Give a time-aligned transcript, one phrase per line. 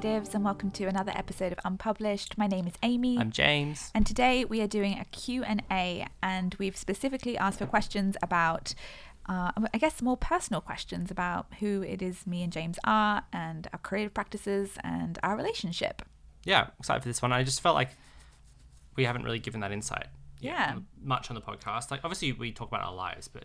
[0.00, 2.38] creatives and welcome to another episode of Unpublished.
[2.38, 3.18] My name is Amy.
[3.18, 3.90] I'm James.
[3.94, 8.74] And today we are doing a Q&A and we've specifically asked for questions about
[9.28, 13.68] uh, I guess more personal questions about who it is me and James are and
[13.74, 16.02] our creative practices and our relationship.
[16.44, 17.32] Yeah, excited for this one.
[17.32, 17.90] I just felt like
[18.96, 20.06] we haven't really given that insight
[20.40, 20.78] Yeah.
[21.02, 21.90] much on the podcast.
[21.90, 23.44] Like obviously we talk about our lives, but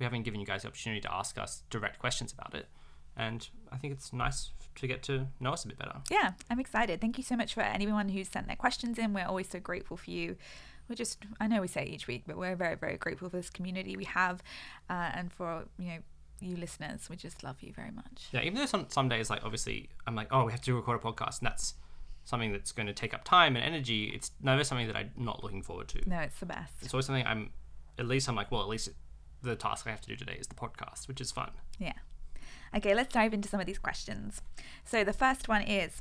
[0.00, 2.66] we haven't given you guys the opportunity to ask us direct questions about it.
[3.16, 5.96] And I think it's nice to get to know us a bit better.
[6.10, 7.00] Yeah, I'm excited.
[7.00, 9.12] Thank you so much for anyone who's sent their questions in.
[9.12, 10.36] We're always so grateful for you.
[10.88, 13.36] We're just, I know we say it each week, but we're very, very grateful for
[13.36, 14.42] this community we have
[14.88, 15.98] uh, and for, you know,
[16.40, 17.08] you listeners.
[17.08, 18.28] We just love you very much.
[18.32, 21.00] Yeah, even though some some days like obviously I'm like, oh, we have to record
[21.02, 21.74] a podcast, and that's
[22.24, 24.04] something that's going to take up time and energy.
[24.14, 26.08] It's never something that I'm not looking forward to.
[26.08, 26.72] No, it's the best.
[26.82, 27.50] It's always something I'm.
[27.98, 28.88] At least I'm like, well, at least
[29.42, 31.50] the task I have to do today is the podcast, which is fun.
[31.78, 31.92] Yeah.
[32.74, 34.42] Okay, let's dive into some of these questions.
[34.84, 36.00] So the first one is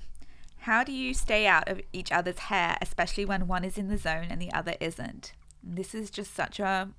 [0.60, 3.98] How do you stay out of each other's hair, especially when one is in the
[3.98, 5.34] zone and the other isn't?
[5.64, 6.90] This is just such a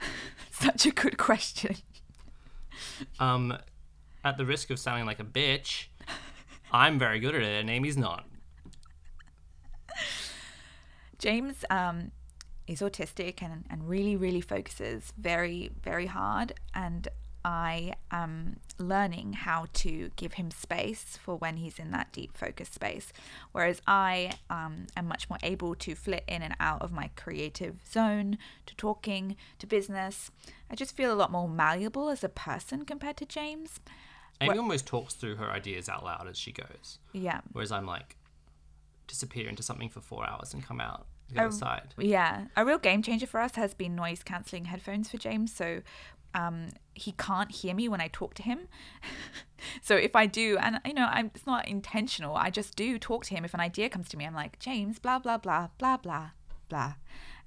[0.50, 1.76] such a good question.
[3.18, 3.56] Um,
[4.24, 5.86] at the risk of sounding like a bitch,
[6.72, 8.26] I'm very good at it, and Amy's not.
[11.18, 12.12] James um,
[12.66, 16.54] is autistic and, and really, really focuses very, very hard.
[16.74, 17.08] And
[17.44, 22.68] I am learning how to give him space for when he's in that deep focus
[22.68, 23.12] space.
[23.52, 27.76] Whereas I um, am much more able to flit in and out of my creative
[27.90, 30.30] zone, to talking, to business.
[30.70, 33.80] I just feel a lot more malleable as a person compared to James.
[34.40, 37.40] Amy almost talks through her ideas out loud as she goes, Yeah.
[37.52, 38.16] whereas I'm like
[39.06, 41.94] disappear into something for four hours and come out the other side.
[41.98, 45.54] Yeah, a real game changer for us has been noise cancelling headphones for James.
[45.54, 45.82] So
[46.34, 48.68] um, he can't hear me when I talk to him.
[49.82, 53.24] so if I do, and you know, I'm, it's not intentional, I just do talk
[53.26, 53.44] to him.
[53.44, 56.30] If an idea comes to me, I'm like, James, blah, blah, blah, blah, blah,
[56.68, 56.94] blah.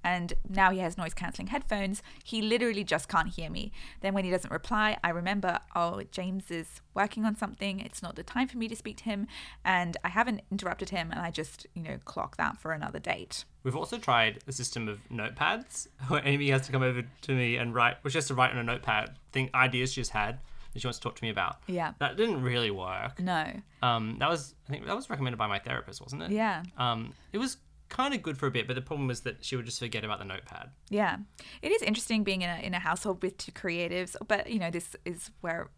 [0.03, 2.01] And now he has noise cancelling headphones.
[2.23, 3.71] He literally just can't hear me.
[4.01, 7.79] Then when he doesn't reply, I remember, oh, James is working on something.
[7.79, 9.27] It's not the time for me to speak to him.
[9.63, 11.11] And I haven't interrupted him.
[11.11, 13.45] And I just, you know, clock that for another date.
[13.63, 17.55] We've also tried a system of notepads where Amy has to come over to me
[17.55, 20.39] and write, which has to write on a notepad, think ideas she's had
[20.73, 21.57] that she wants to talk to me about.
[21.67, 21.93] Yeah.
[21.99, 23.19] That didn't really work.
[23.19, 23.45] No.
[23.81, 26.31] Um, that was I think that was recommended by my therapist, wasn't it?
[26.31, 26.63] Yeah.
[26.77, 27.57] Um, it was
[27.93, 30.03] kind of good for a bit, but the problem was that she would just forget
[30.03, 30.71] about the notepad.
[30.89, 31.17] Yeah.
[31.61, 34.71] It is interesting being in a, in a household with two creatives, but you know,
[34.71, 35.69] this is where it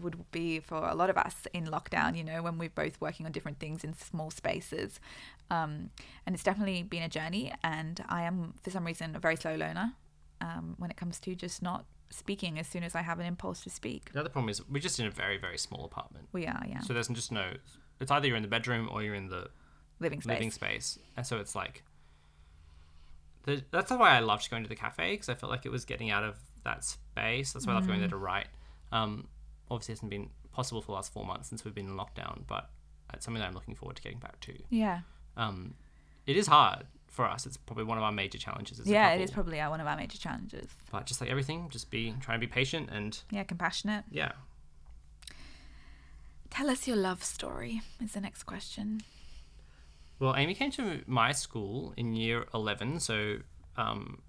[0.00, 3.24] would be for a lot of us in lockdown, you know, when we're both working
[3.24, 5.00] on different things in small spaces.
[5.50, 5.90] Um,
[6.26, 7.52] and it's definitely been a journey.
[7.64, 9.94] And I am, for some reason, a very slow learner
[10.40, 13.62] um, when it comes to just not speaking as soon as I have an impulse
[13.62, 14.12] to speak.
[14.12, 16.80] The other problem is we're just in a very very small apartment, We are, yeah.
[16.80, 17.52] so there's just no.
[18.00, 19.48] It's either you're in the bedroom or you're in the
[20.00, 20.30] living space.
[20.32, 21.82] living space, and so it's like.
[23.44, 25.84] The, that's why I loved going to the cafe because I felt like it was
[25.84, 27.52] getting out of that space.
[27.52, 28.48] That's why I love going there to write.
[28.90, 29.28] Um,
[29.70, 32.40] obviously, it hasn't been possible for the last four months since we've been in lockdown,
[32.48, 32.68] but
[33.14, 34.54] it's something that I'm looking forward to getting back to.
[34.68, 35.02] Yeah.
[35.36, 35.74] Um,
[36.26, 37.46] it is hard for us.
[37.46, 38.80] It's probably one of our major challenges.
[38.80, 39.34] As Yeah, it couple.
[39.34, 40.66] probably one of our major challenges.
[40.90, 44.06] But just like everything, just be trying to be patient and Yeah, compassionate.
[44.10, 44.32] yeah.
[46.50, 49.02] Tell us your love story is the next question.
[50.18, 53.38] Well, Amy came to my school in year 11, so
[53.76, 54.22] um,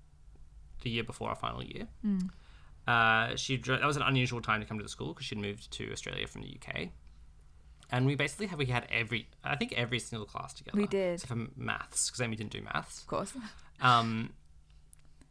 [0.81, 1.87] the year before our final year.
[2.87, 5.69] Uh, she that was an unusual time to come to the school because she'd moved
[5.71, 6.89] to Australia from the UK.
[7.91, 10.77] And we basically had we had every I think every single class together.
[10.77, 11.15] We did.
[11.15, 13.01] except for maths because Amy didn't do maths.
[13.01, 13.33] Of course.
[13.79, 14.33] Um,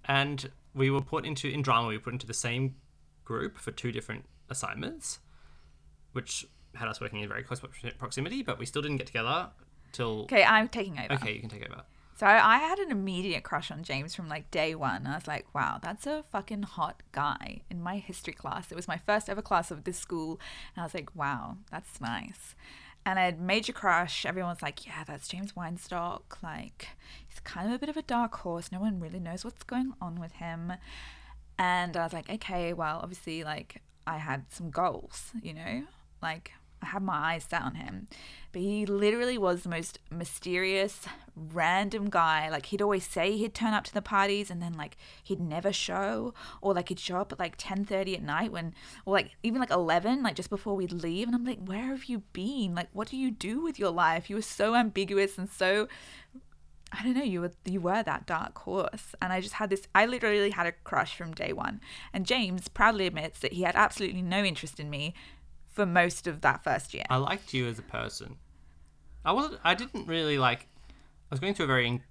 [0.05, 1.89] and we were put into in drama.
[1.89, 2.77] We were put into the same
[3.25, 5.19] group for two different assignments,
[6.12, 6.47] which
[6.77, 7.61] had us working in very close
[7.99, 8.45] proximity.
[8.45, 9.49] But we still didn't get together
[9.97, 10.23] till.
[10.23, 11.15] Okay, I'm taking over.
[11.15, 11.83] Okay, you can take over.
[12.19, 15.07] So I had an immediate crush on James from like day one.
[15.07, 18.72] I was like, wow, that's a fucking hot guy in my history class.
[18.72, 20.41] It was my first ever class of this school.
[20.75, 22.54] And I was like, wow, that's nice.
[23.04, 24.25] And I had major crush.
[24.25, 26.43] Everyone's like, yeah, that's James Weinstock.
[26.43, 26.89] Like,
[27.28, 28.72] he's kind of a bit of a dark horse.
[28.72, 30.72] No one really knows what's going on with him.
[31.59, 35.84] And I was like, okay, well, obviously, like, I had some goals, you know?
[36.22, 36.53] Like,
[36.83, 38.09] I had my eyes set on him.
[38.53, 42.49] But he literally was the most mysterious, random guy.
[42.49, 45.73] Like, he'd always say he'd turn up to the parties and then, like, he'd never
[45.73, 46.33] show.
[46.61, 48.75] Or, like, he'd show up at, like, 10.30 at night when,
[49.05, 51.28] or, like, even, like, 11, like, just before we'd leave.
[51.28, 52.75] And I'm like, where have you been?
[52.75, 54.31] Like, what do you do with your life?
[54.31, 55.89] You were so ambiguous and so
[56.93, 59.15] I don't know, you were you were that dark horse.
[59.21, 61.81] And I just had this I literally had a crush from day one.
[62.13, 65.13] And James proudly admits that he had absolutely no interest in me
[65.77, 67.05] for most of that first year.
[67.11, 68.37] I liked you as a person.
[69.25, 69.61] I wasn't.
[69.63, 70.67] I didn't really like.
[70.91, 72.03] I was going through a very in,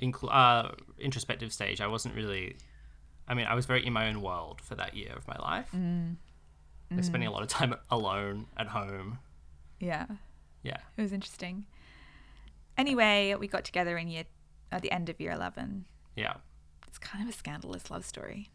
[0.00, 1.80] incl- uh, introspective stage.
[1.80, 2.56] I wasn't really.
[3.26, 5.68] I mean, I was very in my own world for that year of my life.
[5.74, 6.16] Mm.
[6.92, 9.18] Like spending a lot of time alone at home.
[9.78, 10.06] Yeah.
[10.62, 10.78] Yeah.
[10.96, 11.66] It was interesting.
[12.76, 14.24] Anyway, we got together in year
[14.72, 15.84] at the end of year 11.
[16.16, 16.34] Yeah.
[16.88, 18.50] It's kind of a scandalous love story.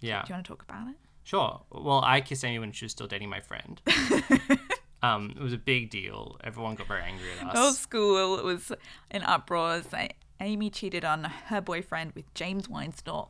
[0.00, 0.22] Yeah.
[0.22, 0.96] Do you want to talk about it?
[1.24, 1.60] Sure.
[1.70, 3.80] Well, I kissed Amy when she was still dating my friend.
[5.02, 6.36] um, it was a big deal.
[6.42, 7.58] Everyone got very angry at us.
[7.58, 8.72] Whole school it was
[9.10, 9.86] in uproars.
[9.92, 10.10] I-
[10.40, 13.28] Amy cheated on her boyfriend with James Weinstock.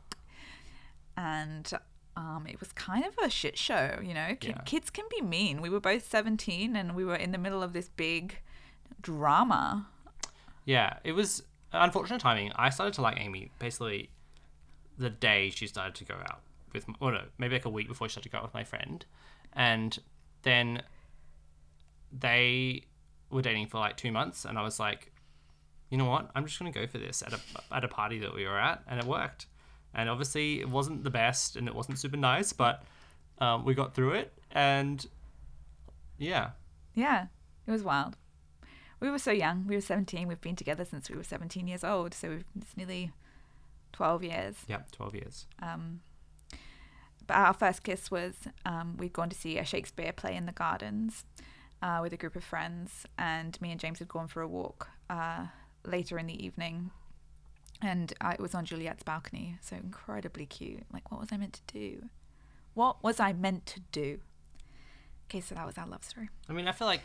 [1.15, 1.71] And
[2.17, 4.35] um, it was kind of a shit show, you know?
[4.41, 4.57] Yeah.
[4.65, 5.61] Kids can be mean.
[5.61, 8.39] We were both 17 and we were in the middle of this big
[8.99, 9.87] drama.
[10.65, 12.51] Yeah, it was unfortunate timing.
[12.55, 14.09] I started to like Amy basically
[14.97, 16.41] the day she started to go out
[16.73, 18.63] with, well, no, maybe like a week before she started to go out with my
[18.63, 19.05] friend,
[19.53, 19.97] and
[20.41, 20.81] then
[22.11, 22.83] they
[23.29, 25.11] were dating for like two months, and I was like,
[25.89, 27.39] you know what, I'm just gonna go for this at a
[27.71, 29.47] at a party that we were at, and it worked.
[29.95, 32.83] And obviously, it wasn't the best, and it wasn't super nice, but
[33.39, 35.05] um, we got through it, and
[36.17, 36.51] yeah,
[36.95, 37.27] Yeah,
[37.67, 38.17] it was wild.
[38.99, 39.67] We were so young.
[39.67, 40.27] We were 17.
[40.29, 42.13] We've been together since we were 17 years old.
[42.13, 43.11] So it's nearly
[43.91, 44.55] 12 years.
[44.67, 45.45] yeah, twelve years.
[45.61, 45.99] Um,
[47.27, 48.33] but our first kiss was
[48.65, 51.25] um, we'd gone to see a Shakespeare play in the gardens
[51.81, 54.89] uh, with a group of friends, and me and James had gone for a walk
[55.09, 55.47] uh,
[55.85, 56.91] later in the evening.
[57.81, 60.83] And uh, it was on Juliet's balcony, so incredibly cute.
[60.93, 62.05] Like, what was I meant to do?
[62.73, 64.19] What was I meant to do?
[65.29, 66.29] Okay, so that was our love story.
[66.47, 67.01] I mean, I feel like,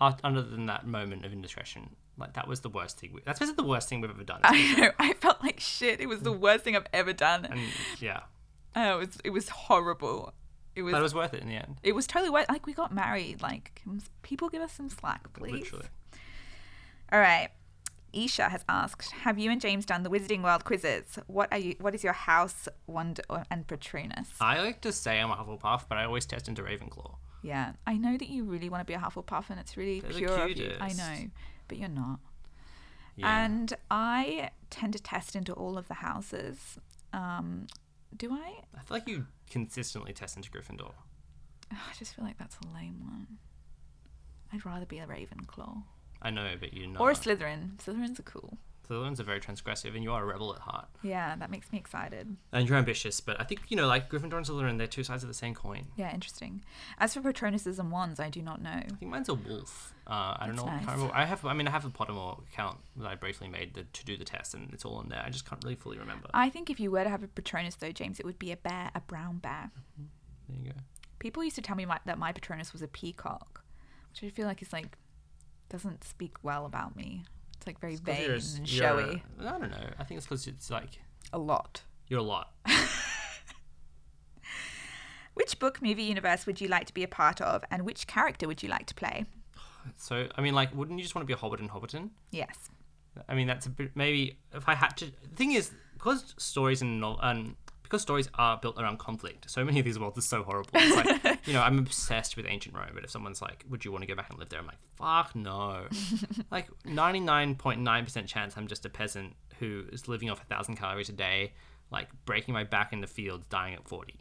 [0.00, 3.12] other than that moment of indiscretion, like that was the worst thing.
[3.14, 4.40] We, that's basically the worst thing we've ever done.
[4.44, 4.90] I know.
[4.98, 6.00] I felt like shit.
[6.00, 7.46] It was the worst thing I've ever done.
[7.46, 7.60] and
[7.98, 8.20] yeah,
[8.76, 10.32] Oh, it was it was horrible.
[10.76, 11.78] It was but it was worth it in the end.
[11.82, 12.48] it was totally worth.
[12.48, 13.42] Like we got married.
[13.42, 15.52] Like can people give us some slack, please.
[15.52, 15.86] Literally.
[17.12, 17.48] All right.
[18.12, 21.18] Isha has asked, "Have you and James done the Wizarding World quizzes?
[21.28, 21.76] What are you?
[21.80, 25.96] What is your house, wonder, and Patronus?" I like to say I'm a Hufflepuff, but
[25.96, 27.16] I always test into Ravenclaw.
[27.42, 30.10] yeah, I know that you really want to be a Hufflepuff, and it's really They're
[30.10, 30.72] pure of you.
[30.80, 31.30] I know,
[31.68, 32.18] but you're not.
[33.14, 33.44] Yeah.
[33.44, 36.78] And I tend to test into all of the houses.
[37.12, 37.68] Um,
[38.16, 38.60] do I?
[38.76, 40.92] I feel like you consistently test into Gryffindor.
[41.70, 43.38] I just feel like that's a lame one.
[44.52, 45.82] I'd rather be a Ravenclaw
[46.22, 47.00] I know, but you're not.
[47.00, 47.76] or a Slytherin.
[47.76, 48.58] Slytherins are cool.
[48.90, 50.88] Slytherins are very transgressive, and you are a rebel at heart.
[51.02, 52.36] Yeah, that makes me excited.
[52.52, 55.22] And you're ambitious, but I think you know, like Gryffindor and Slytherin, they're two sides
[55.22, 55.86] of the same coin.
[55.96, 56.62] Yeah, interesting.
[56.98, 58.70] As for Patronuses and wands, I do not know.
[58.70, 59.94] I think mine's a wolf.
[60.06, 60.72] Uh, I don't That's know.
[60.72, 60.86] I, nice.
[60.86, 61.14] remember.
[61.14, 61.44] I have.
[61.44, 64.24] I mean, I have a Pottermore account that I briefly made the, to do the
[64.24, 65.22] test, and it's all in there.
[65.24, 66.28] I just can't really fully remember.
[66.34, 68.56] I think if you were to have a Patronus, though, James, it would be a
[68.56, 69.70] bear, a brown bear.
[70.48, 70.76] there you go.
[71.20, 73.62] People used to tell me my, that my Patronus was a peacock,
[74.10, 74.96] which I feel like is like
[75.68, 77.24] doesn't speak well about me.
[77.60, 79.22] It's like very 'Cause vain you're a s- and showy.
[79.38, 79.90] I don't know.
[79.98, 80.98] I think it's because it's like
[81.30, 81.82] A lot.
[82.08, 82.54] you're a lot.
[85.34, 88.46] Which book, movie universe would you like to be a part of, and which character
[88.48, 89.26] would you like to play?
[89.96, 92.10] So I mean, like, wouldn't you just want to be a Hobbit and Hobbiton?
[92.30, 92.68] Yes.
[93.28, 95.06] I mean, that's a bit maybe if I had to.
[95.06, 97.00] The thing is, because stories and
[97.90, 100.70] because stories are built around conflict, so many of these worlds are so horrible.
[100.74, 103.90] It's like you know, I'm obsessed with ancient Rome, but if someone's like, "Would you
[103.92, 105.86] want to go back and live there?" I'm like, "Fuck no!"
[106.50, 111.08] like 99.9 percent chance I'm just a peasant who is living off a thousand calories
[111.08, 111.52] a day,
[111.90, 114.14] like breaking my back in the fields, dying at 40.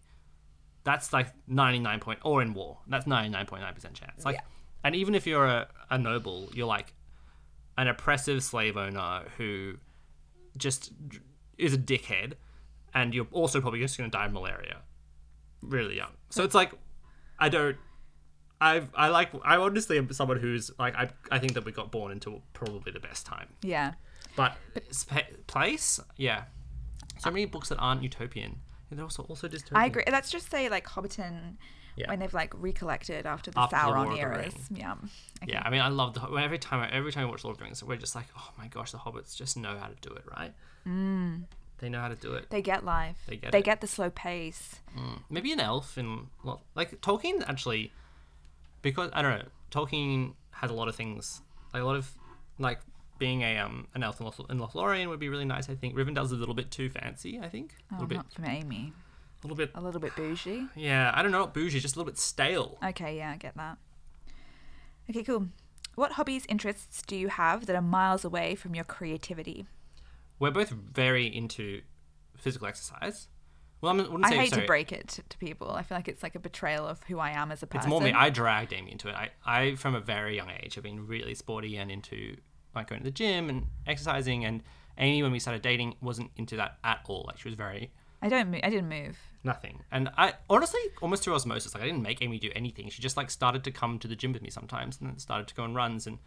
[0.83, 2.79] That's like 99 point, or in war.
[2.87, 4.25] That's 99.9 percent chance.
[4.25, 4.41] Like, Yeah.
[4.83, 6.93] and even if you're a, a noble, you're like
[7.77, 9.75] an oppressive slave owner who
[10.57, 10.91] just
[11.57, 12.33] is a dickhead,
[12.93, 14.77] and you're also probably just going to die of malaria
[15.61, 16.11] really young.
[16.29, 16.71] So it's like,
[17.37, 17.77] I don't.
[18.61, 21.91] I I like I honestly am someone who's like I I think that we got
[21.91, 23.93] born into probably the best time, Yeah.
[24.35, 24.57] but
[24.91, 26.43] spa- place yeah,
[27.19, 28.59] so many books that aren't utopian.
[28.89, 29.75] And they're also also dystopian.
[29.77, 30.03] I agree.
[30.11, 31.55] Let's just say like Hobbiton
[31.95, 32.09] Yeah.
[32.09, 34.53] when they've like recollected after the After Sauron the eras.
[34.71, 34.95] Yeah.
[35.43, 35.53] Okay.
[35.53, 37.59] Yeah, I mean, I love the every time I, every time I watch Lord of
[37.59, 40.13] the Rings, we're just like, oh my gosh, the hobbits just know how to do
[40.15, 40.53] it, right?
[40.85, 41.43] Mm.
[41.79, 42.49] They know how to do it.
[42.49, 43.17] They get life.
[43.27, 43.65] They get they it.
[43.65, 44.79] get the slow pace.
[44.97, 45.19] Mm.
[45.29, 46.27] Maybe an elf in
[46.75, 47.91] like Tolkien actually,
[48.81, 51.41] because I don't know, Tolkien has a lot of things,
[51.73, 52.11] like a lot of
[52.57, 52.79] like
[53.17, 55.69] being a um an elf in, Loth- in Lothlorien would be really nice.
[55.69, 57.39] I think Rivendell's a little bit too fancy.
[57.39, 58.93] I think a Oh, little bit, not from Amy.
[59.43, 59.71] a little bit.
[59.75, 60.67] A little bit bougie.
[60.75, 62.77] Yeah, I don't know, not bougie, just a little bit stale.
[62.83, 63.77] Okay, yeah, I get that.
[65.09, 65.47] Okay, cool.
[65.95, 69.65] What hobbies, interests do you have that are miles away from your creativity?
[70.39, 71.81] We're both very into
[72.37, 73.27] physical exercise.
[73.81, 74.61] Well, I wouldn't I say hate sorry.
[74.63, 75.71] to break it to, to people.
[75.71, 77.87] I feel like it's like a betrayal of who I am as a person.
[77.87, 78.11] It's more me.
[78.11, 79.15] I dragged Amy into it.
[79.15, 82.35] I, I from a very young age have been really sporty and into
[82.75, 84.43] like going to the gym and exercising.
[84.43, 84.63] And
[84.97, 87.23] Amy, when we started dating, wasn't into that at all.
[87.27, 87.91] Like she was very
[88.21, 88.51] I don't.
[88.51, 89.17] Mo- I didn't move.
[89.45, 89.81] nothing.
[89.93, 92.89] And I honestly, almost through osmosis, like I didn't make Amy do anything.
[92.89, 95.47] She just like started to come to the gym with me sometimes, and then started
[95.47, 96.05] to go on runs.
[96.05, 96.19] And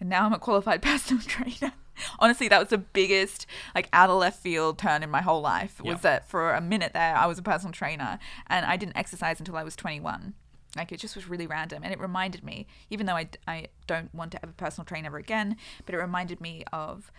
[0.00, 1.72] And now I'm a qualified personal trainer.
[2.18, 5.80] Honestly, that was the biggest like out of left field turn in my whole life.
[5.82, 9.38] Was that for a minute there I was a personal trainer and I didn't exercise
[9.38, 10.34] until I was 21.
[10.76, 14.12] Like it just was really random, and it reminded me, even though I, I don't
[14.12, 17.12] want to have a personal train ever again, but it reminded me of,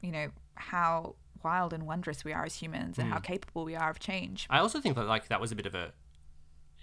[0.00, 3.22] you know, how wild and wondrous we are as humans and how Hmm.
[3.22, 4.46] capable we are of change.
[4.48, 5.92] I also think that like that was a bit of a.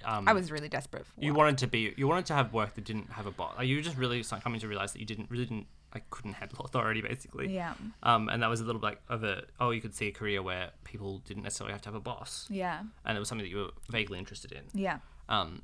[0.04, 1.06] Um, I was really desperate.
[1.06, 3.54] For you wanted to be you wanted to have work that didn't have a boss.
[3.58, 6.34] Like you were just really coming to realize that you didn't really didn't like couldn't
[6.34, 7.54] handle authority basically.
[7.54, 7.74] Yeah.
[8.04, 10.12] Um, and that was a little bit like of a oh you could see a
[10.12, 12.82] career where people didn't necessarily have to have a boss, Yeah.
[13.06, 14.64] and it was something that you were vaguely interested in.
[14.74, 15.00] Yeah.
[15.30, 15.62] Um,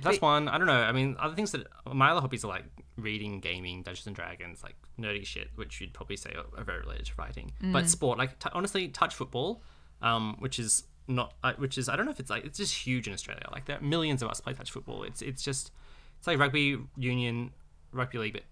[0.00, 0.48] that's But- one.
[0.48, 0.82] I don't know.
[0.82, 2.64] I mean, other things that my other hobbies are like
[2.96, 6.80] reading, gaming, Dungeons and Dragons, like nerdy shit, which you'd probably say are, are very
[6.80, 7.52] related to writing.
[7.62, 7.72] Mm.
[7.72, 9.62] But sport, like t- honestly, touch football,
[10.00, 12.74] um, which is not, uh, which is I don't know if it's like it's just
[12.86, 13.46] huge in Australia.
[13.50, 15.02] Like there are millions of us play touch football.
[15.02, 15.72] It's it's just
[16.18, 17.50] it's like rugby union,
[17.90, 18.44] rugby league, but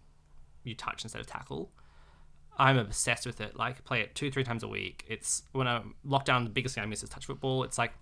[0.64, 1.70] you touch instead of tackle.
[2.58, 3.56] I'm obsessed with it.
[3.56, 5.04] Like play it two, three times a week.
[5.08, 7.64] It's when I'm locked down, the biggest thing I miss is touch football.
[7.64, 7.92] It's like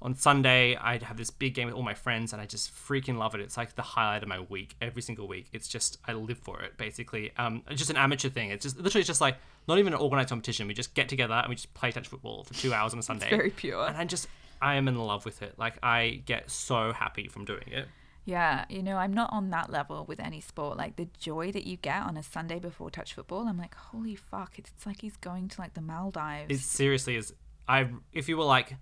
[0.00, 3.16] on Sunday I'd have this big game with all my friends and I just freaking
[3.16, 3.40] love it.
[3.40, 5.48] It's like the highlight of my week every single week.
[5.52, 7.32] It's just I live for it basically.
[7.36, 8.50] Um, it's just an amateur thing.
[8.50, 10.68] It's just literally it's just like not even an organized competition.
[10.68, 13.02] We just get together and we just play touch football for two hours on a
[13.02, 13.30] Sunday.
[13.30, 13.86] Very pure.
[13.86, 14.28] And I just
[14.60, 15.54] I am in love with it.
[15.58, 17.88] Like I get so happy from doing it.
[18.28, 20.76] Yeah, you know, I'm not on that level with any sport.
[20.76, 24.16] Like the joy that you get on a Sunday before touch football, I'm like, holy
[24.16, 24.58] fuck!
[24.58, 26.54] It's, it's like he's going to like the Maldives.
[26.54, 27.32] It seriously is.
[27.66, 28.76] I if you were like,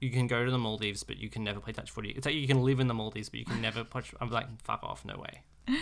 [0.00, 2.10] you can go to the Maldives, but you can never play touch footy.
[2.10, 4.12] It's like you can live in the Maldives, but you can never touch.
[4.20, 5.78] I'm like, fuck off, no way.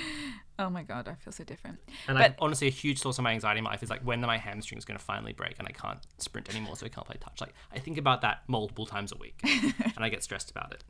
[0.58, 1.78] oh my god, I feel so different.
[2.08, 4.02] And But- like honestly, a huge source of my anxiety in my life is like
[4.02, 7.06] when my hamstring's going to finally break and I can't sprint anymore, so I can't
[7.06, 7.40] play touch.
[7.40, 10.84] Like I think about that multiple times a week, and I get stressed about it.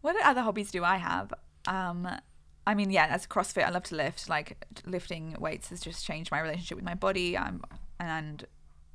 [0.00, 1.32] What other hobbies do I have?
[1.66, 2.08] Um,
[2.66, 4.28] I mean, yeah, as CrossFit, I love to lift.
[4.28, 7.36] Like lifting weights has just changed my relationship with my body.
[7.36, 7.62] I'm
[7.98, 8.44] and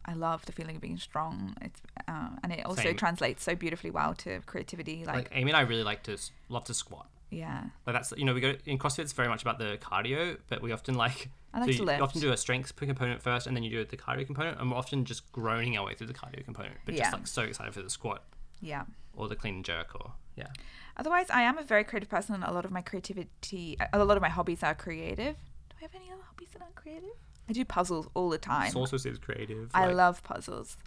[0.05, 1.55] I love the feeling of being strong.
[1.61, 2.95] It's uh, and it also Same.
[2.97, 5.03] translates so beautifully well to creativity.
[5.05, 6.17] Like, Like Amy and I really like to
[6.49, 7.07] love to squat.
[7.31, 8.99] yeah, Like that's you know we go in CrossFit.
[8.99, 11.29] It's very much about the cardio, but we often like.
[11.55, 11.97] Like so to you, lift.
[11.99, 14.71] you often do a strength component first, and then you do the cardio component, and
[14.71, 17.03] we're often just groaning our way through the cardio component, but Yeah.
[17.03, 18.23] just like so excited for the squat
[18.59, 18.85] yeah.
[19.15, 20.47] or the clean and jerk or yeah.
[20.97, 24.15] Otherwise, I am a very creative person, and a lot of my creativity, a lot
[24.17, 25.35] of my hobbies are creative.
[25.69, 27.09] Do I have any other hobbies that aren't creative?
[27.49, 28.71] I do puzzles all the time.
[28.75, 29.69] Also seems creative.
[29.73, 30.77] I like- love puzzles.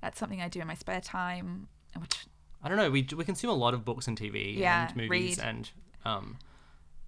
[0.00, 1.68] That's something I do in my spare time.
[1.98, 2.26] Which
[2.62, 2.90] I don't know.
[2.90, 5.46] We we consume a lot of books and TV Yeah, and movies read.
[5.46, 5.70] and
[6.04, 6.38] um,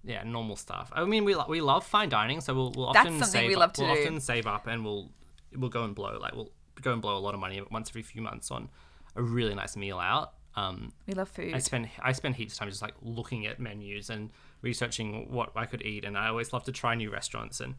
[0.03, 0.91] yeah, normal stuff.
[0.93, 3.55] I mean, we lo- we love fine dining, so we'll, we'll That's often save we
[3.55, 4.01] up, we'll do.
[4.01, 5.11] often save up and we'll
[5.55, 8.01] we'll go and blow like we'll go and blow a lot of money once every
[8.03, 8.69] few months on
[9.15, 10.33] a really nice meal out.
[10.55, 11.53] Um, we love food.
[11.53, 14.29] I spend I spend heaps of time just like looking at menus and
[14.61, 17.75] researching what I could eat, and I always love to try new restaurants and.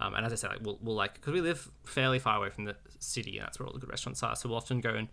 [0.00, 2.50] Um, and as I said, like, we'll, we'll like because we live fairly far away
[2.50, 4.36] from the city, and that's where all the good restaurants are.
[4.36, 5.08] So we'll often go and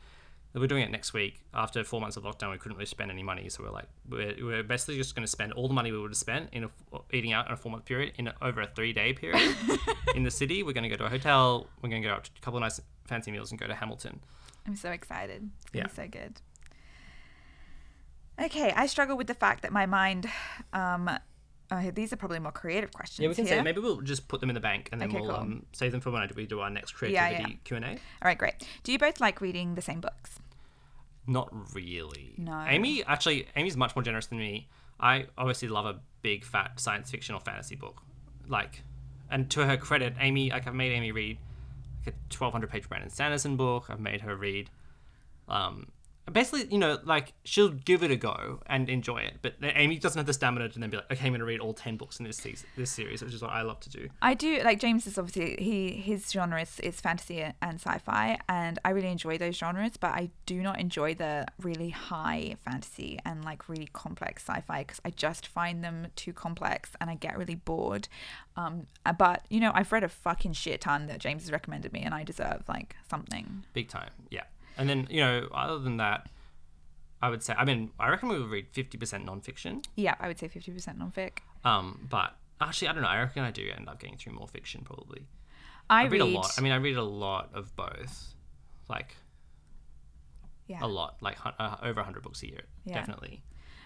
[0.53, 1.39] we're doing it next week.
[1.55, 4.35] After four months of lockdown, we couldn't really spend any money, so we're like, we're,
[4.45, 6.69] we're basically just going to spend all the money we would have spent in a,
[7.11, 9.55] eating out in a four month period in a, over a three day period
[10.15, 10.61] in the city.
[10.61, 11.65] We're going to go to a hotel.
[11.81, 13.73] We're going to go out to a couple of nice fancy meals and go to
[13.73, 14.19] Hamilton.
[14.67, 15.49] I'm so excited.
[15.65, 15.87] It's Yeah.
[15.87, 16.41] so good.
[18.41, 20.29] Okay, I struggle with the fact that my mind.
[20.73, 21.09] Um,
[21.71, 23.23] oh, these are probably more creative questions.
[23.23, 23.57] Yeah, we can here.
[23.57, 25.39] say maybe we'll just put them in the bank and then Okay, we'll cool.
[25.39, 27.57] um, save them for when we do our next Yeah, creativity yeah.
[27.63, 27.89] Q and A.
[27.89, 28.55] All right, great.
[28.83, 30.39] Do you both like reading the same books?
[31.27, 32.33] Not really.
[32.37, 32.63] No.
[32.67, 34.67] Amy actually, Amy's much more generous than me.
[34.99, 38.01] I obviously love a big fat science fiction or fantasy book,
[38.47, 38.83] like,
[39.29, 41.37] and to her credit, Amy, like I've made Amy read
[42.05, 43.85] like a twelve hundred page Brandon Sanderson book.
[43.89, 44.69] I've made her read,
[45.49, 45.87] um,
[46.31, 49.35] basically, you know, like she'll give it a go and enjoy it.
[49.41, 51.59] But Amy doesn't have the stamina to then be like, okay, I'm going to read
[51.59, 54.09] all ten books in this season, this series, which is what I love to do.
[54.21, 58.79] I do like James is obviously he his genre is, is fantasy and sci-fi and
[58.83, 63.43] I really enjoy those genres but I do not enjoy the really high fantasy and
[63.43, 67.55] like really complex sci-fi because I just find them too complex and I get really
[67.55, 68.07] bored
[68.55, 72.01] um but you know I've read a fucking shit ton that James has recommended me
[72.01, 74.43] and I deserve like something Big time, yeah.
[74.77, 76.27] And then you know, other than that,
[77.21, 79.85] I would say, I mean, I reckon we would read fifty percent nonfiction.
[79.95, 83.07] yeah I would say 50% non-fic Um, but actually, I don't know.
[83.09, 85.25] I reckon I do end up getting through more fiction probably.
[85.89, 86.51] I, I read, a lot.
[86.57, 88.33] I mean, I read a lot of both.
[88.89, 89.15] Like,
[90.67, 90.79] Yeah.
[90.83, 92.95] a lot, like uh, over hundred books a year, Yeah.
[92.95, 93.43] definitely.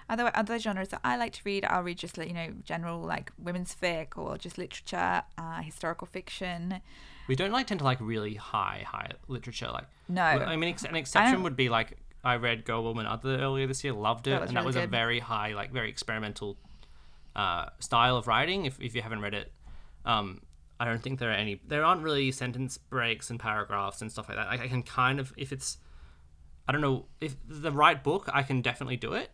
[0.10, 3.32] Other other genres that I like to read, I'll read just you know general like
[3.38, 6.82] women's fic or just literature, uh, historical fiction.
[7.30, 9.70] We don't like tend to like really high high literature.
[9.72, 10.24] Like No.
[10.24, 13.84] I mean, ex- an exception would be like I read Girl, Woman, Other earlier this
[13.84, 16.58] year, loved it, That and that really was a very high, like very experimental
[17.36, 18.66] uh, style of writing.
[18.66, 19.52] If if you haven't read it,
[20.06, 20.42] um,
[20.80, 21.62] I don't think there are any.
[21.68, 24.48] There aren't really sentence breaks and paragraphs and stuff like that.
[24.48, 25.78] Like I can kind of if it's,
[26.68, 29.30] I don't know if the right book, I can definitely do it.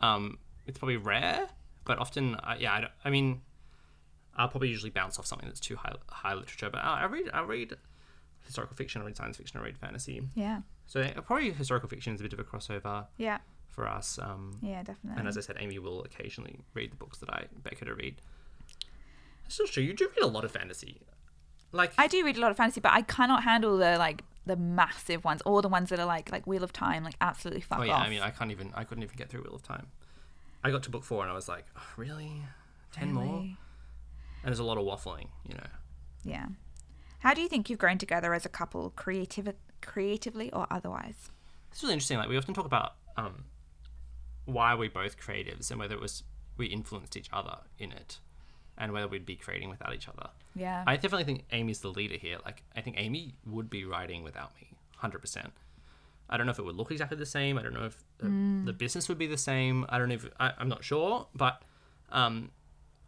[0.00, 1.46] Um, it's probably rare,
[1.84, 2.72] but often, uh, yeah.
[2.72, 3.42] I, I mean,
[4.38, 6.70] I'll probably usually bounce off something that's too high high literature.
[6.70, 7.76] But I, I read I read
[8.46, 10.22] historical fiction, I read science fiction, I read fantasy.
[10.34, 10.60] Yeah.
[10.86, 13.38] So uh, probably historical fiction is a bit of a crossover Yeah.
[13.68, 14.18] for us.
[14.22, 15.18] Um, Yeah, definitely.
[15.18, 17.94] and as I said, Amy will occasionally read the books that I beg her to
[17.94, 18.20] read.
[19.42, 19.82] That's still true.
[19.82, 21.00] You do read a lot of fantasy.
[21.72, 24.56] Like I do read a lot of fantasy, but I cannot handle the like the
[24.56, 27.78] massive ones, or the ones that are like like Wheel of Time, like absolutely fuck
[27.80, 27.84] off.
[27.84, 28.06] oh yeah, off.
[28.06, 28.72] I mean, I can't even.
[28.74, 29.88] I couldn't even get through Wheel of Time.
[30.64, 32.42] I got to book four and I was like, oh, really,
[32.92, 33.44] ten more?
[34.42, 35.66] And there's a lot of waffling, you know.
[36.24, 36.46] Yeah.
[37.20, 41.30] How do you think you've grown together as a couple, creative, creatively or otherwise?
[41.72, 42.18] It's really interesting.
[42.18, 43.44] Like we often talk about um,
[44.44, 46.22] why we're both creatives and whether it was
[46.56, 48.18] we influenced each other in it,
[48.76, 50.30] and whether we'd be creating without each other.
[50.54, 50.82] Yeah.
[50.86, 52.38] I definitely think Amy's the leader here.
[52.44, 55.52] Like, I think Amy would be writing without me, hundred percent.
[56.28, 57.58] I don't know if it would look exactly the same.
[57.58, 58.26] I don't know if the,
[58.66, 59.86] the business would be the same.
[59.88, 61.62] I don't know if I, I'm not sure, but
[62.10, 62.50] um,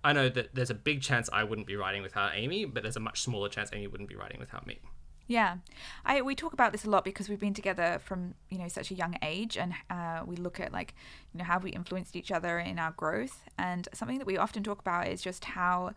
[0.02, 2.96] I know that there's a big chance I wouldn't be writing without Amy, but there's
[2.96, 4.80] a much smaller chance Amy wouldn't be writing without me.
[5.26, 5.58] Yeah,
[6.04, 8.90] I we talk about this a lot because we've been together from you know such
[8.90, 10.94] a young age, and uh, we look at like
[11.32, 14.64] you know how we influenced each other in our growth, and something that we often
[14.64, 15.92] talk about is just how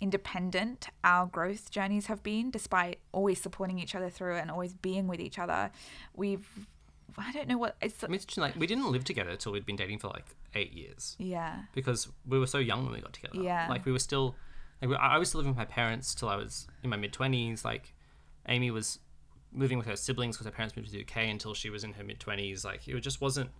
[0.00, 5.06] independent our growth journeys have been, despite always supporting each other through and always being
[5.08, 5.70] with each other.
[6.14, 6.48] We've
[7.18, 9.66] I don't know what it's I mean, it's like we didn't live together until we'd
[9.66, 13.12] been dating for like eight years yeah because we were so young when we got
[13.12, 13.40] together.
[13.42, 13.66] Yeah.
[13.68, 14.34] like we were still
[14.82, 17.12] like we- I was still living with my parents till I was in my mid
[17.12, 17.64] twenties.
[17.64, 17.94] Like
[18.48, 18.98] Amy was
[19.52, 21.92] living with her siblings because her parents moved to the UK until she was in
[21.94, 22.64] her mid twenties.
[22.64, 23.50] Like it just wasn't.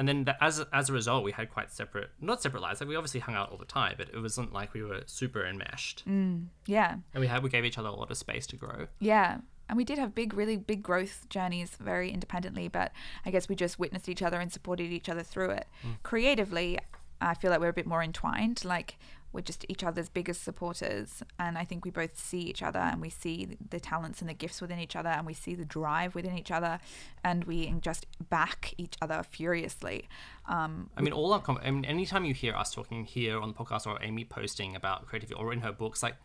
[0.00, 2.80] And then the, as as a result, we had quite separate, not separate lives.
[2.80, 5.44] Like we obviously hung out all the time, but it wasn't like we were super
[5.44, 6.04] enmeshed.
[6.08, 8.86] Mm, yeah And we had we gave each other a lot of space to grow.
[9.00, 9.38] Yeah.
[9.68, 12.92] And we did have big, really big growth journeys very independently, but
[13.26, 15.66] I guess we just witnessed each other and supported each other through it.
[16.02, 16.78] Creatively,
[17.20, 18.64] I feel like we're a bit more entwined.
[18.64, 18.98] Like
[19.32, 21.22] we're just each other's biggest supporters.
[21.38, 24.34] And I think we both see each other and we see the talents and the
[24.34, 26.80] gifts within each other and we see the drive within each other
[27.22, 30.08] and we just back each other furiously.
[30.46, 33.48] Um, I mean, all our com- I mean, anytime you hear us talking here on
[33.48, 36.16] the podcast or Amy posting about creativity or in her books, like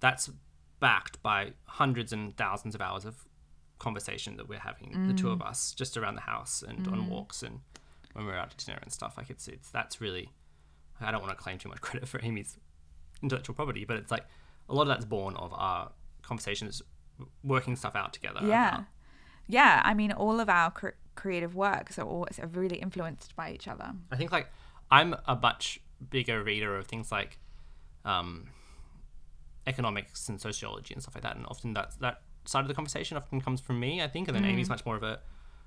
[0.00, 0.30] that's
[0.80, 3.26] backed by hundreds and thousands of hours of
[3.78, 7.42] conversation that we're having, the two of us, just around the house and on walks
[7.42, 7.60] and
[8.14, 9.16] when we're out to dinner and stuff.
[9.16, 10.30] Like it's it's that's really.
[11.00, 12.56] I don't want to claim too much credit for Amy's
[13.22, 14.24] intellectual property, but it's like
[14.68, 16.80] a lot of that's born of our conversations,
[17.44, 18.40] working stuff out together.
[18.42, 18.68] yeah.
[18.76, 18.84] about-
[19.46, 19.82] Yeah.
[19.84, 23.68] I mean, all of our cr- creative works are, all, are really influenced by each
[23.68, 23.92] other.
[24.10, 24.48] I think like
[24.90, 27.38] I'm a much bigger reader of things like
[28.06, 28.48] um,
[29.66, 33.16] economics and sociology and stuff like that, and often that that side of the conversation
[33.16, 34.02] often comes from me.
[34.02, 34.52] I think, and then mm.
[34.52, 35.20] Amy's much more of a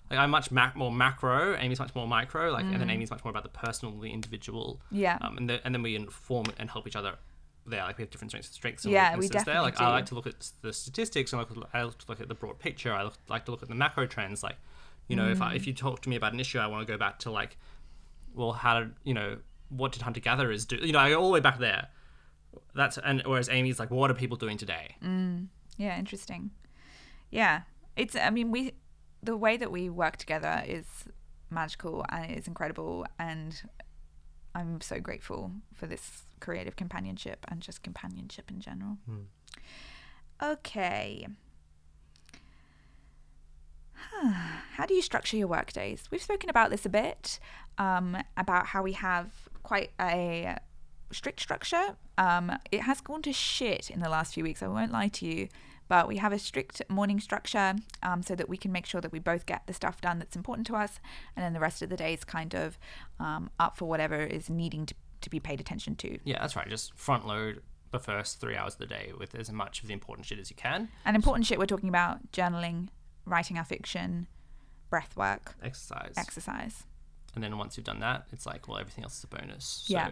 [0.10, 1.56] like I'm much mac- more macro.
[1.58, 2.52] Amy's much more micro.
[2.52, 2.94] Like, and then mm.
[2.94, 4.82] Amy's much more about the personal, the individual.
[4.92, 5.18] Yeah.
[5.22, 7.16] Um, and the, and then we inform and help each other.
[7.68, 9.62] There, like we have different strengths, strengths and Yeah, we weaknesses there.
[9.62, 12.06] Like definitely I like to look at the statistics, and I like, I like to
[12.08, 12.92] look at the broad picture.
[12.92, 14.42] I like to look at the macro trends.
[14.42, 14.58] Like,
[15.08, 15.68] you know, if I, if mm.
[15.68, 17.58] you talk to me about an issue, I want to go back to like
[18.34, 19.38] well, how did you know
[19.70, 20.78] what did hunter gatherers do?
[20.78, 21.90] You know, I go all the way back there.
[22.76, 24.96] That's and whereas Amy's like, what are people doing today?
[25.78, 26.52] Yeah, interesting.
[27.32, 27.62] Yeah,
[27.96, 28.16] it's.
[28.16, 28.74] I mean, we
[29.22, 30.86] the way that we work together is
[31.50, 33.62] magical and it is incredible, and
[34.56, 38.98] I'm so grateful for this creative companionship and just companionship in general.
[40.42, 41.28] Okay.
[44.76, 46.04] How do you structure your work days?
[46.12, 47.40] We've spoken about this a bit,
[47.78, 49.32] um, about how we have
[49.64, 50.58] quite a
[51.12, 51.96] strict structure.
[52.18, 55.26] Um, it has gone to shit in the last few weeks, I won't lie to
[55.26, 55.48] you,
[55.88, 59.12] but we have a strict morning structure um, so that we can make sure that
[59.12, 61.00] we both get the stuff done that's important to us,
[61.36, 62.78] and then the rest of the day is kind of
[63.20, 66.20] um, up for whatever is needing to, to be paid attention to.
[66.24, 66.70] Yeah, that's right.
[66.70, 69.94] Just front load the first three hours of the day with as much of the
[69.94, 70.90] important shit as you can.
[71.06, 72.90] And important shit, we're talking about journaling,
[73.26, 74.28] writing our fiction,
[74.92, 76.14] breath work, Exercise.
[76.16, 76.84] exercise.
[77.34, 79.86] and then once you've done that, it's like, well, everything else is a bonus.
[79.88, 80.10] Yeah.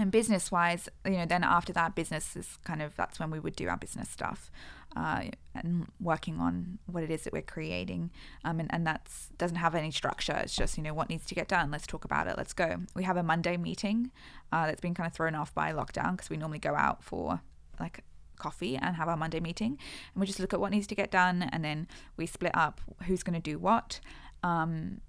[0.00, 3.38] And business wise, you know, then after that, business is kind of that's when we
[3.38, 4.50] would do our business stuff
[4.96, 8.10] uh, and working on what it is that we're creating.
[8.42, 10.32] Um, and, and that's doesn't have any structure.
[10.42, 11.70] It's just, you know, what needs to get done.
[11.70, 12.38] Let's talk about it.
[12.38, 12.76] Let's go.
[12.96, 14.10] We have a Monday meeting
[14.50, 17.42] uh, that's been kind of thrown off by lockdown because we normally go out for
[17.78, 18.02] like
[18.36, 19.78] coffee and have our Monday meeting.
[20.14, 21.86] And we just look at what needs to get done and then
[22.16, 24.00] we split up who's going to do what.
[24.42, 25.02] Um,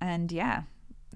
[0.00, 0.62] and yeah,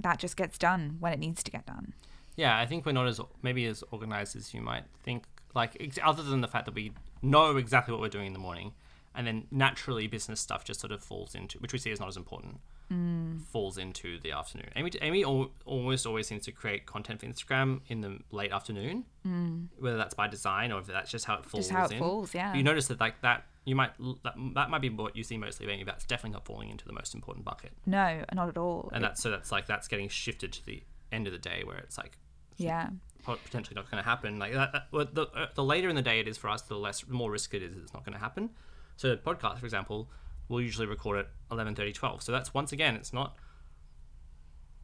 [0.00, 1.94] that just gets done when it needs to get done.
[2.36, 5.24] Yeah, I think we're not as maybe as organized as you might think.
[5.54, 8.38] Like ex- other than the fact that we know exactly what we're doing in the
[8.38, 8.72] morning,
[9.14, 12.08] and then naturally business stuff just sort of falls into which we see as not
[12.08, 12.58] as important.
[12.90, 13.40] Mm.
[13.42, 14.68] Falls into the afternoon.
[14.76, 19.04] Amy, Amy al- almost always seems to create content for Instagram in the late afternoon,
[19.26, 19.66] mm.
[19.78, 21.68] whether that's by design or if that's just how it falls.
[21.68, 21.98] Just how it in.
[21.98, 22.54] falls, yeah.
[22.54, 23.92] You notice that like that you might
[24.24, 25.84] that, that might be what you see mostly of Amy.
[25.84, 28.90] That's definitely not falling into the most important bucket, No, not at all.
[28.92, 31.76] and that's so that's like that's getting shifted to the end of the day where
[31.78, 32.18] it's like
[32.56, 32.88] yeah.
[33.24, 34.38] potentially not going to happen.
[34.38, 36.62] Like that, that- well, the uh, the later in the day it is for us,
[36.62, 38.50] the less the more risk it is it's not going to happen.
[38.96, 40.10] So the podcast, for example,
[40.48, 42.22] we'll usually record at 11, 30 12.
[42.22, 43.36] So that's once again, it's not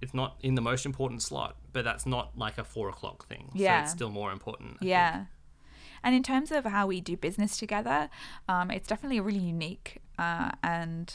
[0.01, 3.51] it's not in the most important slot, but that's not like a four o'clock thing.
[3.55, 3.81] Yeah.
[3.81, 4.77] so it's still more important.
[4.77, 4.91] I think.
[4.91, 5.25] Yeah.
[6.03, 8.09] And in terms of how we do business together,
[8.49, 11.13] um, it's definitely a really unique uh, and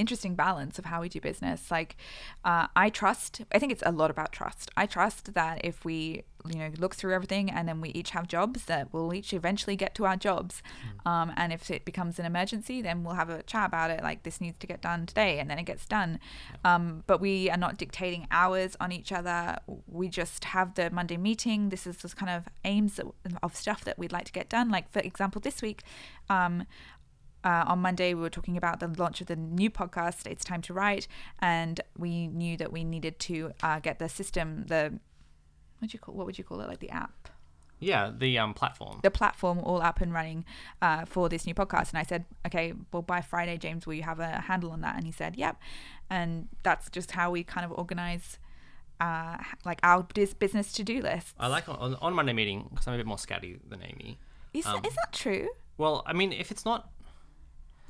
[0.00, 1.70] interesting balance of how we do business.
[1.70, 1.96] Like,
[2.44, 4.70] uh, I trust, I think it's a lot about trust.
[4.76, 8.26] I trust that if we, you know, look through everything and then we each have
[8.26, 10.62] jobs, that we'll each eventually get to our jobs.
[11.04, 14.02] Um, and if it becomes an emergency, then we'll have a chat about it.
[14.02, 16.18] Like, this needs to get done today, and then it gets done.
[16.64, 19.58] Um, but we are not dictating hours on each other.
[19.86, 21.68] We just have the Monday meeting.
[21.68, 22.98] This is just kind of aims
[23.42, 24.70] of stuff that we'd like to get done.
[24.70, 25.82] Like, for example, this week,
[26.30, 26.66] um,
[27.44, 30.62] uh, on Monday, we were talking about the launch of the new podcast, It's Time
[30.62, 34.98] to Write, and we knew that we needed to uh, get the system, the
[35.78, 37.28] what do you call what would you call it, like the app,
[37.78, 39.00] Yeah, the um platform.
[39.02, 40.44] the platform all up and running
[40.82, 41.90] uh, for this new podcast.
[41.90, 44.96] And I said, okay, well by Friday, James, will you have a handle on that?
[44.96, 45.56] And he said, yep.
[46.10, 48.38] And that's just how we kind of organize.
[49.00, 51.34] Uh, like our bus- business to-do list.
[51.40, 54.18] I like on, on Monday meeting because I'm a bit more scatty than Amy.
[54.52, 55.48] Is, Um, is that true?
[55.78, 56.90] Well, I mean, if it's not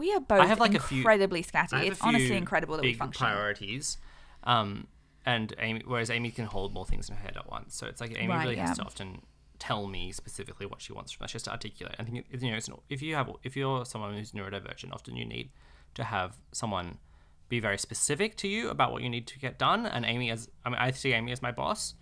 [0.00, 1.84] We are both I have, like, a few- incredibly scatty.
[1.86, 3.26] It's honestly incredible that we function.
[3.26, 3.98] priorities,
[4.44, 4.86] um,
[5.26, 7.74] and Amy, whereas Amy can hold more things in her head at once.
[7.76, 8.68] So it's like Amy Right, really yeah.
[8.68, 9.20] has to often
[9.58, 11.96] tell me specifically what she wants from us, She has to articulate.
[11.98, 15.16] I think you know, it's not, if you have, if you're someone who's neurodivergent, often
[15.16, 15.50] you need
[15.96, 16.96] to have someone
[17.50, 19.84] be very specific to you about what you need to get done.
[19.84, 21.94] And Amy, as I mean, I see Amy as my boss,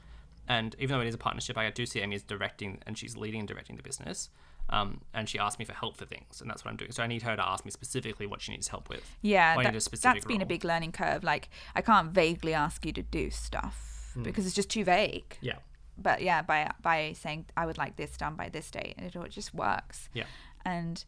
[0.46, 3.16] and even though it is a partnership, I do see Amy as directing, and she's
[3.16, 4.30] leading and directing the business.
[4.70, 6.92] Um, and she asked me for help for things, and that's what I'm doing.
[6.92, 9.02] So I need her to ask me specifically what she needs help with.
[9.22, 11.24] Yeah, that, need a specific that's been a big learning curve.
[11.24, 14.22] Like, I can't vaguely ask you to do stuff Hmm.
[14.24, 15.36] because it's just too vague.
[15.40, 15.56] Yeah,
[15.96, 19.30] But yeah, by by saying I would like this done by this date, it, it
[19.30, 20.08] just works.
[20.12, 20.24] yeah.
[20.66, 21.02] And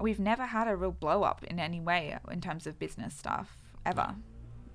[0.00, 3.56] we've never had a real blow up in any way in terms of business stuff
[3.86, 4.16] ever.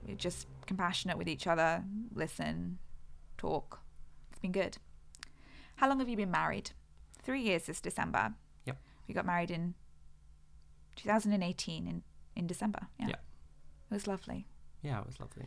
[0.07, 1.83] We're just compassionate with each other,
[2.13, 2.79] listen,
[3.37, 3.81] talk.
[4.29, 4.77] It's been good.
[5.75, 6.71] How long have you been married?
[7.21, 8.33] Three years this December.
[8.65, 8.77] Yep.
[9.07, 9.75] We got married in
[10.95, 12.03] 2018 in,
[12.35, 12.87] in December.
[12.99, 13.07] Yeah.
[13.09, 13.15] Yeah.
[13.91, 14.47] It was lovely.
[14.81, 15.45] Yeah, it was lovely.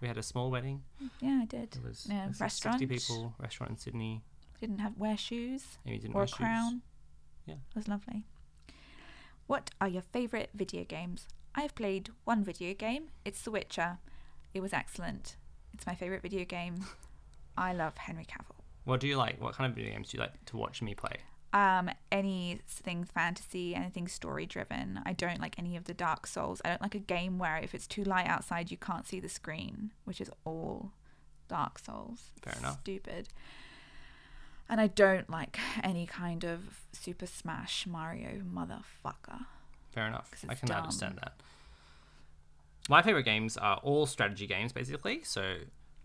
[0.00, 0.82] We had a small wedding.
[1.20, 1.76] Yeah, I did.
[1.76, 2.78] It was, Yeah, it was restaurant.
[2.78, 4.22] 60 people, restaurant in Sydney.
[4.60, 6.36] Didn't have wear shoes Amy didn't or wear a shoes.
[6.36, 6.82] crown.
[7.46, 7.54] Yeah.
[7.54, 8.24] It was lovely.
[9.46, 11.26] What are your favorite video games?
[11.54, 13.08] I've played one video game.
[13.24, 13.98] It's The Witcher.
[14.54, 15.36] It was excellent.
[15.74, 16.84] It's my favorite video game.
[17.56, 18.59] I love Henry Cavill.
[18.84, 19.40] What do you like?
[19.40, 21.16] What kind of video games do you like to watch me play?
[21.52, 25.00] Um, anything fantasy, anything story driven.
[25.04, 26.62] I don't like any of the Dark Souls.
[26.64, 29.28] I don't like a game where if it's too light outside, you can't see the
[29.28, 30.92] screen, which is all
[31.48, 32.30] Dark Souls.
[32.42, 32.78] Fair enough.
[32.80, 33.28] Stupid.
[34.68, 39.46] And I don't like any kind of Super Smash Mario motherfucker.
[39.92, 40.30] Fair enough.
[40.48, 40.82] I can dumb.
[40.84, 41.32] understand that.
[42.88, 45.22] My favorite games are all strategy games, basically.
[45.24, 45.56] So,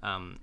[0.02, 0.40] um,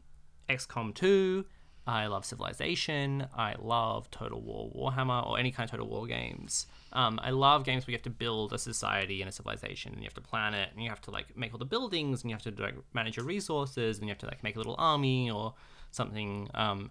[0.49, 1.45] XCOM 2.
[1.87, 3.27] I love Civilization.
[3.37, 6.67] I love Total War Warhammer or any kind of Total War games.
[6.93, 10.01] Um, I love games where you have to build a society and a civilization, and
[10.01, 12.31] you have to plan it, and you have to like make all the buildings, and
[12.31, 14.77] you have to like manage your resources, and you have to like make a little
[14.79, 15.55] army or
[15.91, 16.49] something.
[16.55, 16.91] Um,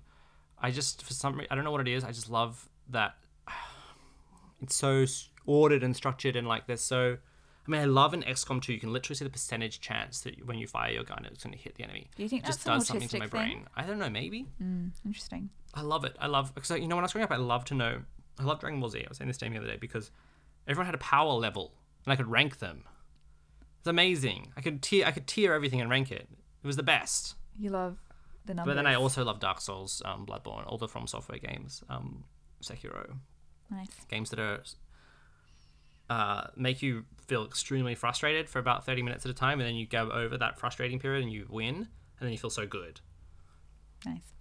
[0.60, 2.04] I just for some I don't know what it is.
[2.04, 3.16] I just love that
[4.62, 5.06] it's so
[5.46, 7.18] ordered and structured and like there's so
[7.68, 10.46] I mean I love in XCOM 2 you can literally see the percentage chance that
[10.46, 12.10] when you fire your gun it's going to hit the enemy.
[12.16, 13.40] Do you think it just does something to my autistic thing?
[13.54, 13.68] brain.
[13.76, 14.48] I don't know, maybe.
[14.62, 15.50] Mm, interesting.
[15.74, 16.16] I love it.
[16.20, 18.02] I love because you know when I was growing up I love to know
[18.40, 19.00] I love Dragon Ball Z.
[19.00, 20.12] I was saying this to Amy the other day because
[20.68, 21.74] everyone had a power level
[22.06, 22.84] and I could rank them.
[23.80, 24.52] It's amazing.
[24.58, 26.28] I could tier I could tier everything and rank it.
[26.64, 27.36] It was the best.
[27.58, 27.98] You love
[28.46, 28.72] the numbers.
[28.72, 32.24] But then I also love Dark Souls, um, Bloodborne, all the From Software games, um,
[32.62, 33.18] Sekiro,
[33.70, 33.90] nice.
[34.10, 34.62] games that are
[36.12, 39.76] uh, make you feel extremely frustrated for about thirty minutes at a time, and then
[39.76, 41.88] you go over that frustrating period and you win, and
[42.20, 43.00] then you feel so good.
[44.06, 44.34] Nice.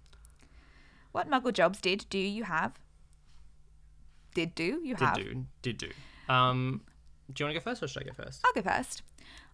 [1.13, 2.73] What Muggle jobs did do you have?
[4.33, 5.15] Did do you Did have?
[5.15, 5.89] do, did do.
[6.27, 6.81] Um,
[7.31, 8.41] do you want to go first, or should I go first?
[8.45, 9.03] I'll go first.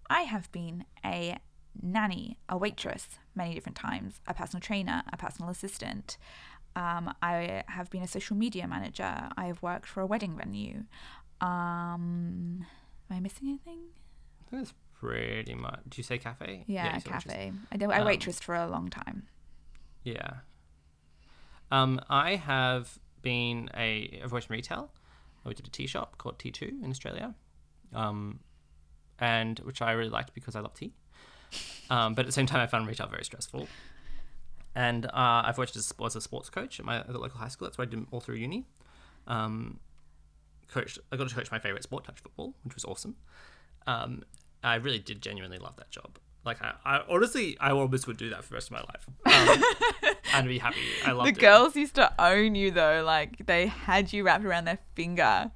[0.10, 1.38] I have been a
[1.80, 6.18] nanny, a waitress, many different times, a personal trainer, a personal assistant.
[6.76, 9.30] Um, I have been a social media manager.
[9.36, 10.84] I have worked for a wedding venue.
[11.42, 12.66] Um,
[13.10, 13.80] am I missing anything?
[14.46, 15.80] I think that's pretty much.
[15.90, 16.64] Do you say cafe?
[16.68, 17.04] Yeah, a waitress.
[17.24, 17.52] cafe.
[17.72, 19.28] I, do, I Um, waitressed for a long time.
[20.04, 20.38] Yeah.
[21.72, 24.92] Um, I have been a I've worked in retail.
[25.44, 27.36] I worked at a tea shop called T2 in Australia,
[27.94, 28.40] um,
[29.20, 30.94] and which I really liked because I love tea.
[31.90, 33.68] Um, but at the same time, I found retail very stressful.
[34.76, 35.10] And uh,
[35.46, 37.68] I've worked as, as a sports coach at my at the local high school.
[37.68, 38.66] That's what I did all through uni.
[39.26, 39.80] Um,
[40.68, 41.00] coached.
[41.12, 43.16] I got to coach my favorite sport, touch football, which was awesome.
[43.86, 44.24] Um,
[44.64, 46.18] I really did genuinely love that job.
[46.46, 49.60] Like I, I honestly, I almost would do that for the rest of my life.
[50.06, 50.78] Um, and be happy.
[51.06, 51.40] I loved The it.
[51.40, 53.04] girls used to own you though.
[53.06, 55.52] Like they had you wrapped around their finger.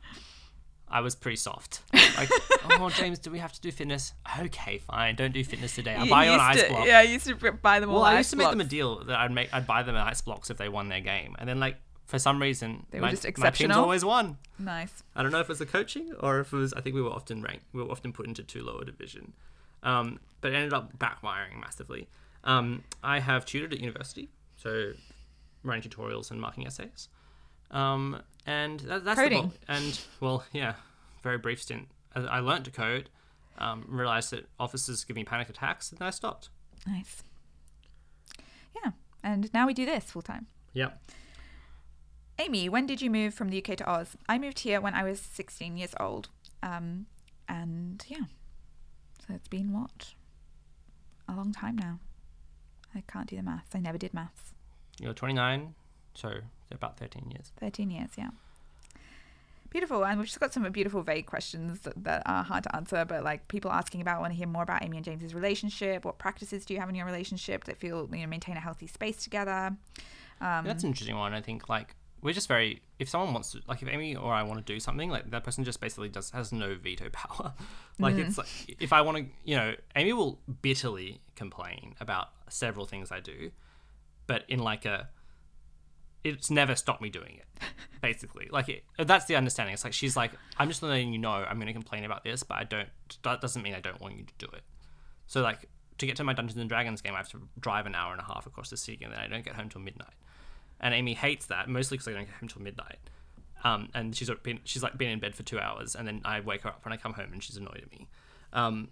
[0.88, 1.82] I was pretty soft.
[2.18, 2.30] Like,
[2.72, 4.14] oh, James, do we have to do fitness?
[4.42, 5.16] Okay, fine.
[5.16, 5.96] Don't do fitness today.
[5.96, 6.86] I'll You buy you an ice to- block.
[6.86, 7.96] Yeah, I used to buy them all.
[7.96, 9.52] Well, I used to make them a deal that I'd make.
[9.54, 11.78] I'd buy them ice blocks if they won their game, and then like
[12.12, 14.38] for some reason, They were my, just my teams always won.
[14.60, 15.02] Nice.
[15.16, 16.74] I don't know if it was the coaching or if it was.
[16.74, 17.64] I think we were often ranked.
[17.72, 19.32] We were often put into two lower division,
[19.82, 22.10] um, but it ended up backfiring massively.
[22.44, 24.92] Um, I have tutored at university, so
[25.64, 27.08] writing tutorials and marking essays,
[27.72, 29.44] um, and that, that's Coding.
[29.44, 29.60] the bulk.
[29.70, 30.74] And well, yeah,
[31.24, 31.88] very brief stint.
[32.14, 33.10] I, I learned to code,
[33.58, 36.50] um, realized that officers give me panic attacks, and then I stopped.
[36.86, 37.24] Nice.
[38.84, 38.92] Yeah,
[39.24, 40.48] and now we do this full time.
[40.74, 41.00] Yep.
[42.42, 44.18] Amy, when did you move from the UK to Oz?
[44.28, 46.30] I moved here when I was 16 years old.
[46.64, 47.06] Um,
[47.48, 48.26] and yeah,
[49.20, 50.16] so it's been what?
[51.30, 52.00] A long time now.
[52.96, 53.76] I can't do the maths.
[53.76, 54.54] I never did maths.
[55.00, 55.76] You're 29,
[56.16, 56.34] so
[56.72, 57.52] about 13 years.
[57.60, 58.32] 13 years, yeah.
[59.70, 60.04] Beautiful.
[60.04, 63.24] And we've just got some beautiful, vague questions that, that are hard to answer, but
[63.24, 66.06] like people asking about, want to hear more about Amy and James's relationship.
[66.06, 68.88] What practices do you have in your relationship that feel, you know, maintain a healthy
[68.88, 69.78] space together?
[70.42, 71.34] Um, That's an interesting one.
[71.34, 72.82] I think like we're just very.
[73.00, 75.44] If someone wants to, like, if Amy or I want to do something, like that
[75.44, 77.54] person just basically does has no veto power.
[78.00, 78.48] like it's like
[78.80, 83.52] if I want to, you know, Amy will bitterly complain about several things I do,
[84.28, 85.10] but in like a.
[86.24, 87.64] It's never stopped me doing it,
[88.02, 88.48] basically.
[88.52, 89.74] Like it, that's the understanding.
[89.74, 92.44] It's like she's like, I'm just letting you know I'm going to complain about this,
[92.44, 92.90] but I don't.
[93.24, 94.62] That doesn't mean I don't want you to do it.
[95.26, 97.96] So like to get to my Dungeons and Dragons game, I have to drive an
[97.96, 100.14] hour and a half across the city, and then I don't get home till midnight.
[100.82, 102.98] And Amy hates that mostly because I don't get home till midnight.
[103.64, 106.40] Um, and she's been she's like been in bed for two hours, and then I
[106.40, 108.08] wake her up when I come home, and she's annoyed at me.
[108.52, 108.90] Um,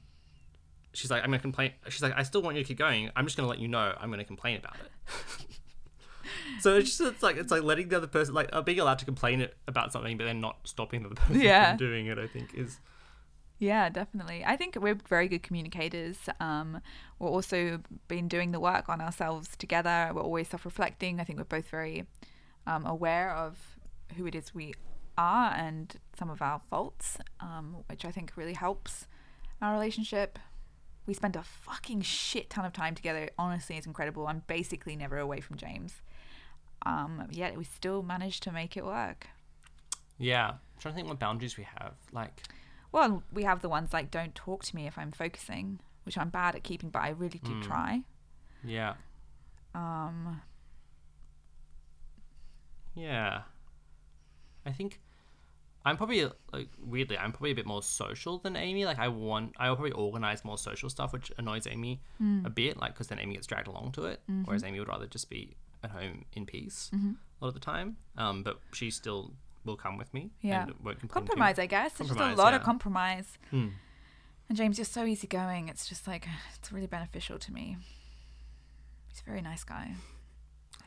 [0.94, 1.72] she's like, I'm gonna complain.
[1.90, 3.10] She's like, I still want you to keep going.
[3.16, 4.92] I'm just gonna let you know I'm gonna complain about it.
[6.62, 9.00] so it's just it's like it's like letting the other person like uh, being allowed
[9.00, 11.70] to complain about something, but then not stopping the other person Yeah.
[11.72, 12.18] from doing it.
[12.20, 12.78] I think is
[13.60, 14.44] Yeah, definitely.
[14.46, 16.18] I think we're very good communicators.
[16.40, 16.80] Um,
[17.20, 20.12] we're also been doing the work on ourselves together.
[20.14, 21.20] We're always self-reflecting.
[21.20, 22.06] I think we're both very
[22.66, 23.58] um, aware of
[24.16, 24.74] who it is we
[25.18, 29.08] are and some of our faults, um, which I think really helps
[29.62, 30.40] our relationship.
[31.06, 33.30] We spend a fucking shit ton of time together.
[33.38, 34.28] Honestly, it's incredible.
[34.28, 36.02] I'm basically never away from James.
[36.86, 39.28] Um, yet we still manage to make it work.
[40.18, 40.52] yeah.
[40.52, 41.96] I'm trying to think what boundaries we have.
[42.14, 42.42] Like
[42.92, 46.30] Well, we have the ones like don't talk to me if I'm focusing, which I'm
[46.30, 48.04] bad at keeping, but I really do try.
[48.64, 48.96] yeah,
[49.76, 50.42] Um,
[52.96, 53.44] Yeah.
[54.66, 55.00] I think
[55.86, 58.86] I'm probably like weirdly I'm probably a bit more social than Amy.
[58.86, 62.02] Like I want I'll probably organize more social stuff, which annoys Amy
[62.46, 62.78] a bit.
[62.78, 65.56] Like because then Amy gets dragged along to it, whereas Amy would rather just be
[65.84, 66.92] at home in peace
[67.42, 67.96] a lot of the time.
[68.18, 69.34] Um, but she still
[69.70, 70.32] will come with me.
[70.42, 70.64] Yeah.
[70.64, 71.94] and won't complain too compromise, I guess.
[71.94, 73.38] There's just a Compromise, lot of compromise.
[73.52, 73.68] Hmm.
[74.50, 75.70] And James, you're so easygoing.
[75.70, 76.28] It's just like
[76.58, 77.78] it's really beneficial to me.
[79.10, 79.94] He's a very nice guy.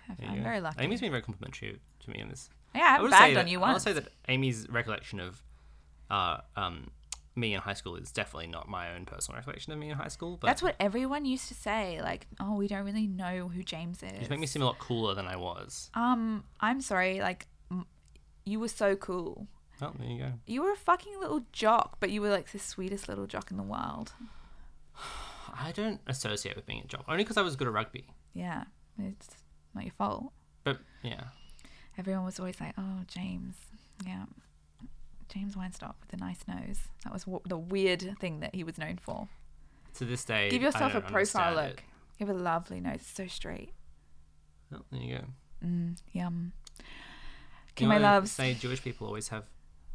[0.09, 0.45] I've- There you I'm go.
[0.45, 0.83] very lucky.
[0.83, 2.51] Amy's been very complimentary to me in this.
[2.75, 5.43] yeah, I haven't would bagged on that, you I will say that Amy's recollection of
[6.11, 6.91] uh, um,
[7.37, 10.09] me in high school is definitely not my own personal recollection of me in high
[10.09, 10.37] school.
[10.39, 12.01] But That's what everyone used to say.
[12.03, 14.13] Like, oh, we don't really know who James is.
[14.23, 15.91] you make me seem a lot cooler than I was.
[15.95, 17.21] um, I'm sorry.
[17.21, 17.47] Like,
[18.45, 19.47] you were so cool.
[19.81, 20.33] Oh, there you go.
[20.47, 23.57] You were a fucking little jock, but you were like the sweetest little jock in
[23.57, 24.13] the world.
[25.55, 28.07] I don't associate with being a jock only because I was good at rugby.
[28.35, 28.65] Yeah,
[28.99, 29.29] It's
[29.75, 30.33] not your fault.
[30.65, 31.25] But yeah,
[31.99, 33.57] Everyone was always like, "Oh, James,
[34.07, 34.25] yeah,
[35.29, 38.79] James Weinstock with the nice nose." That was what, the weird thing that he was
[38.79, 39.29] known for.
[39.99, 41.83] to this day, Give yourself a profile look.
[42.19, 43.73] You have a lovely nose, it's so straight.
[44.75, 45.25] Oh, there you go.
[45.67, 46.53] Mm, yum.
[47.73, 48.31] Okay, You my know, loves.
[48.33, 49.45] Say Jewish people always have.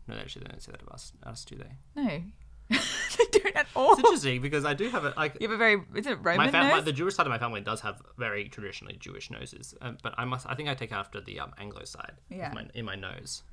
[0.07, 1.11] No, they actually don't say that of us.
[1.23, 1.71] Us do they?
[2.01, 2.21] No,
[2.69, 3.91] they don't at all.
[3.93, 5.37] It's interesting because I do have a like.
[5.39, 6.85] You have a very is it Roman My family, nose?
[6.85, 10.25] the Jewish side of my family does have very traditionally Jewish noses, um, but I
[10.25, 10.47] must.
[10.47, 12.13] I think I take after the um, Anglo side.
[12.29, 12.51] Yeah.
[12.53, 13.43] my, in my nose.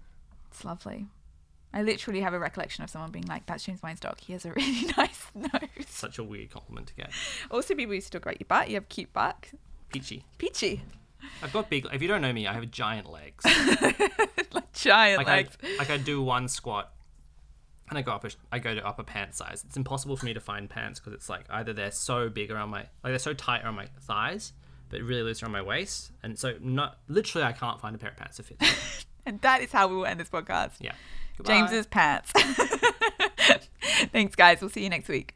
[0.50, 1.06] It's lovely.
[1.72, 4.20] I literally have a recollection of someone being like, "That's James Weinstock.
[4.20, 5.50] He has a really nice nose."
[5.88, 7.10] Such a weird compliment to get.
[7.50, 8.68] Also, people used to talk about your butt.
[8.68, 9.48] You have cute butt.
[9.92, 10.24] Peachy.
[10.38, 10.82] Peachy,
[11.42, 11.86] I've got big.
[11.92, 13.44] If you don't know me, I have giant legs.
[14.52, 15.58] like giant like legs.
[15.62, 16.92] I, like I do one squat,
[17.88, 18.24] and I go up.
[18.24, 19.64] A, I go to upper pant size.
[19.66, 22.70] It's impossible for me to find pants because it's like either they're so big around
[22.70, 24.52] my, like they're so tight around my thighs,
[24.88, 28.10] but really loose around my waist, and so not literally I can't find a pair
[28.10, 28.58] of pants to fit.
[29.26, 30.72] And that is how we will end this podcast.
[30.80, 30.92] Yeah.
[31.36, 31.54] Goodbye.
[31.54, 32.30] James's pants.
[34.12, 34.60] Thanks, guys.
[34.60, 35.34] We'll see you next week.